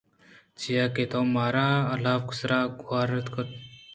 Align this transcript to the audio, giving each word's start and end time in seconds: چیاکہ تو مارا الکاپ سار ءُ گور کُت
چیاکہ 0.59 1.03
تو 1.11 1.19
مارا 1.33 1.67
الکاپ 1.93 2.25
سار 2.39 2.55
ءُ 2.67 2.75
گور 2.81 3.09
کُت 3.33 3.49